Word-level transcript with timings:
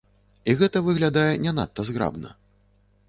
І 0.49 0.53
гэта 0.61 0.81
выглядае 0.87 1.27
не 1.45 1.53
надта 1.59 1.81
зграбна. 1.91 2.29